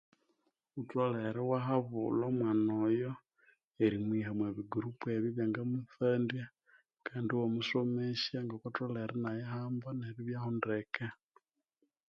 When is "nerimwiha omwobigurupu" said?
3.75-5.03